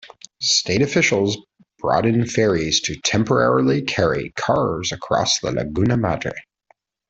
State 0.41 0.81
officials 0.81 1.37
brought 1.77 2.07
in 2.07 2.25
ferries 2.25 2.81
to 2.81 2.95
temporarily 3.01 3.83
carry 3.83 4.31
cars 4.31 4.91
across 4.91 5.37
the 5.41 5.51
Laguna 5.51 5.95
Madre. 5.95 6.33